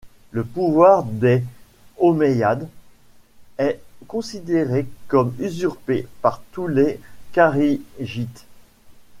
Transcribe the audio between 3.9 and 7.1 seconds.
considéré comme usurpé par tous les